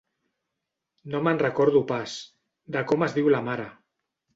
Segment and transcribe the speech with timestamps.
[1.11, 2.19] No me'n recordo pas,
[2.79, 3.73] de com es diu la mare.